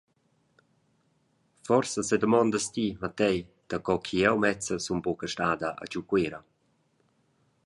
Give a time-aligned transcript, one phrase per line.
[1.67, 3.37] Forsa sedamondas ti matei
[3.69, 6.39] daco ch’jeu mezza sun buca stada giu Cuera.